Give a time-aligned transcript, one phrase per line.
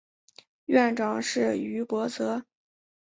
[0.65, 2.43] 院长是于博泽。